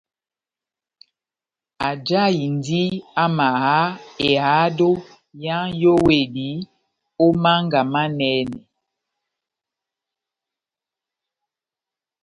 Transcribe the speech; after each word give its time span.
Ajahindi 1.89 2.83
amaha 3.23 3.77
ehádo 4.29 4.91
yá 5.43 5.57
nʼyówedi 5.71 6.49
ó 7.23 7.27
mánga 7.43 7.81
manɛnɛ. 7.93 8.39